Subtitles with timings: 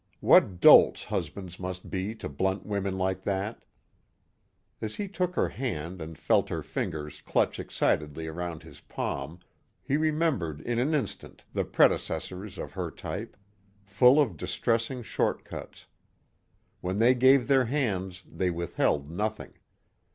[0.19, 3.63] What dolts husbands must be to blunt women like that.
[4.81, 9.41] As he took her hand and felt her fingers clutch excitedly around his palm
[9.79, 13.37] he remembered in an instant the predecessors of her type.
[13.83, 15.85] Full of distressing short cuts.
[16.79, 19.53] When they gave their hands they withheld nothing.